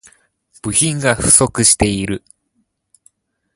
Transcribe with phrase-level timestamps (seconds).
[0.63, 2.23] 部品が不足している